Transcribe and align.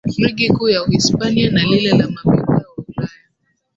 Ligi 0.17 0.49
kuu 0.53 0.67
ya 0.69 0.83
Uhispania 0.83 1.51
na 1.51 1.63
lile 1.63 1.89
la 1.97 2.07
mabingwa 2.09 2.53
wa 2.55 2.65
Ulaya 2.87 3.11